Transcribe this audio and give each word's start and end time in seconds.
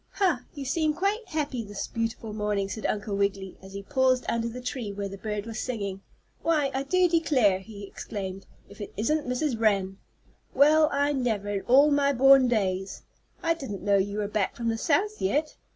"Ha! 0.13 0.43
you 0.55 0.65
seem 0.65 0.95
quite 0.95 1.27
happy 1.27 1.63
this 1.63 1.85
beautiful 1.87 2.33
morning," 2.33 2.67
said 2.69 2.87
Uncle 2.87 3.15
Wiggily, 3.15 3.59
as 3.61 3.73
he 3.73 3.83
paused 3.83 4.25
under 4.27 4.49
the 4.49 4.59
tree 4.59 4.91
where 4.91 5.07
the 5.07 5.15
bird 5.19 5.45
was 5.45 5.59
singing. 5.59 6.01
"Why, 6.41 6.71
I 6.73 6.81
do 6.81 7.07
declare," 7.07 7.59
he 7.59 7.83
exclaimed. 7.85 8.47
"If 8.67 8.81
it 8.81 8.93
isn't 8.97 9.27
Mrs. 9.29 9.59
Wren! 9.61 9.99
Well, 10.55 10.89
I 10.91 11.13
never 11.13 11.49
in 11.49 11.61
all 11.67 11.91
my 11.91 12.13
born 12.13 12.47
days! 12.47 13.03
I 13.43 13.53
didn't 13.53 13.83
know 13.83 13.97
you 13.97 14.17
were 14.17 14.27
back 14.27 14.55
from 14.55 14.69
the 14.69 14.77
South 14.79 15.21
yet." 15.21 15.55